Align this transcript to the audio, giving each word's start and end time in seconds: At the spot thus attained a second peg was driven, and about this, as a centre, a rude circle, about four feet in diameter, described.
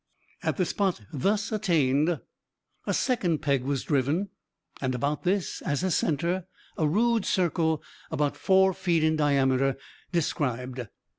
At 0.41 0.57
the 0.57 0.65
spot 0.65 1.01
thus 1.13 1.51
attained 1.51 2.19
a 2.87 2.91
second 2.91 3.43
peg 3.43 3.61
was 3.63 3.83
driven, 3.83 4.29
and 4.81 4.95
about 4.95 5.21
this, 5.21 5.61
as 5.61 5.83
a 5.83 5.91
centre, 5.91 6.47
a 6.75 6.87
rude 6.87 7.23
circle, 7.23 7.83
about 8.09 8.35
four 8.35 8.73
feet 8.73 9.03
in 9.03 9.15
diameter, 9.15 9.77
described. 10.11 10.87